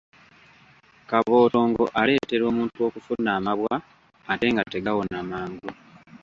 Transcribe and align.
Kabootongo 1.09 1.83
aleetera 2.01 2.43
omuntu 2.51 2.77
okufuna 2.87 3.29
amabwa 3.37 3.75
ate 4.31 4.45
nga 4.51 4.63
tegawona 4.73 5.19
mangu. 5.29 5.69